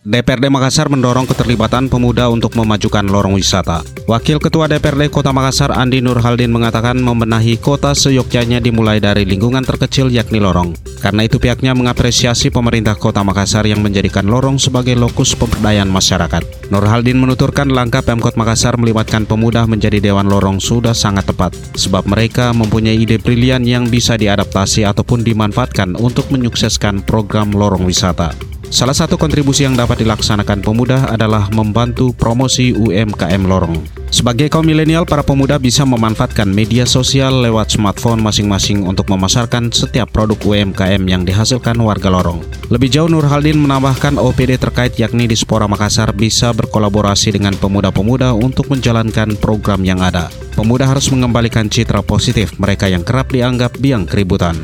[0.00, 3.84] DPRD Makassar mendorong keterlibatan pemuda untuk memajukan lorong wisata.
[4.08, 10.08] Wakil Ketua DPRD Kota Makassar Andi Nurhaldin mengatakan membenahi kota seyogyanya dimulai dari lingkungan terkecil
[10.08, 10.72] yakni lorong.
[11.04, 16.72] Karena itu pihaknya mengapresiasi pemerintah Kota Makassar yang menjadikan lorong sebagai lokus pemberdayaan masyarakat.
[16.72, 22.56] Nurhaldin menuturkan langkah Pemkot Makassar melibatkan pemuda menjadi Dewan Lorong sudah sangat tepat, sebab mereka
[22.56, 28.32] mempunyai ide brilian yang bisa diadaptasi ataupun dimanfaatkan untuk menyukseskan program lorong wisata.
[28.70, 33.74] Salah satu kontribusi yang dapat dilaksanakan pemuda adalah membantu promosi UMKM lorong.
[34.14, 40.14] Sebagai kaum milenial, para pemuda bisa memanfaatkan media sosial lewat smartphone masing-masing untuk memasarkan setiap
[40.14, 42.46] produk UMKM yang dihasilkan warga lorong.
[42.70, 48.70] Lebih jauh, Nurhaldin menambahkan OPD terkait yakni di Spora Makassar bisa berkolaborasi dengan pemuda-pemuda untuk
[48.70, 50.30] menjalankan program yang ada.
[50.54, 54.54] Pemuda harus mengembalikan citra positif mereka yang kerap dianggap biang keributan.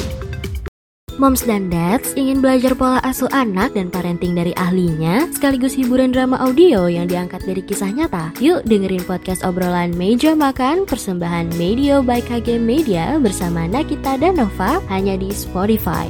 [1.16, 6.36] Moms dan dads ingin belajar pola asuh anak dan parenting dari ahlinya, sekaligus hiburan drama
[6.36, 8.36] audio yang diangkat dari kisah nyata.
[8.36, 14.76] Yuk dengerin podcast obrolan Meja Makan persembahan Media by KG Media bersama Nakita dan Nova
[14.92, 16.04] hanya di Spotify.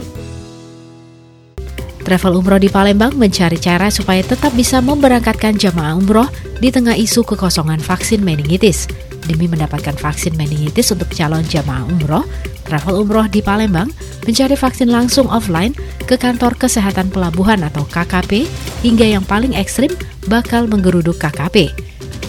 [2.03, 6.27] Travel Umroh di Palembang mencari cara supaya tetap bisa memberangkatkan jamaah umroh
[6.59, 8.91] di tengah isu kekosongan vaksin meningitis.
[9.23, 12.27] Demi mendapatkan vaksin meningitis untuk calon jamaah umroh,
[12.67, 13.87] Travel Umroh di Palembang
[14.27, 15.73] mencari vaksin langsung offline
[16.05, 18.45] ke kantor kesehatan pelabuhan atau KKP
[18.83, 19.91] hingga yang paling ekstrim
[20.27, 21.73] bakal menggeruduk KKP.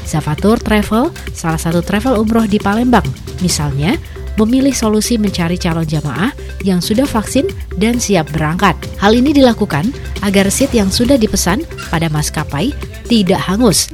[0.08, 3.04] Zavatur Travel, salah satu travel umroh di Palembang,
[3.44, 4.00] misalnya
[4.40, 6.32] memilih solusi mencari calon jamaah
[6.64, 8.78] yang sudah vaksin dan siap berangkat.
[9.02, 9.92] Hal ini dilakukan
[10.24, 12.72] agar seat yang sudah dipesan pada maskapai
[13.10, 13.92] tidak hangus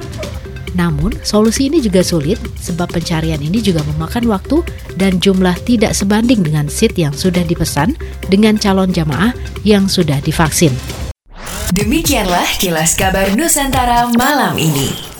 [0.74, 4.60] namun, solusi ini juga sulit sebab pencarian ini juga memakan waktu
[4.98, 7.94] dan jumlah tidak sebanding dengan seat yang sudah dipesan
[8.26, 9.30] dengan calon jamaah
[9.62, 10.74] yang sudah divaksin.
[11.74, 15.13] Demikianlah kilas kabar Nusantara malam ini.